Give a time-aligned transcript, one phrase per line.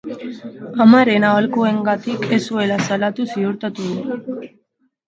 [0.85, 4.53] Amaren aholkuengatik ez zuela salatu ziurtatu du.